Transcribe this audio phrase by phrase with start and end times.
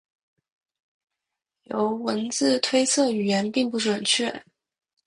[1.65, 4.43] 由文字推测语言并不准确。